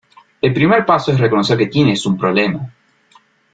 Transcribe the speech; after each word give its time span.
El 0.41 0.51
primer 0.51 0.83
paso 0.83 1.11
es 1.11 1.19
reconocer 1.19 1.55
que 1.59 1.67
tienes 1.67 2.07
un 2.07 2.17
problema. 2.17 2.73